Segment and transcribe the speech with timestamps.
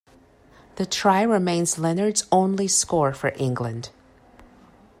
[0.77, 3.89] The try remains Leonard's only score for England.